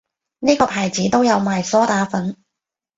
[0.39, 2.35] 呢個牌子都有賣梳打粉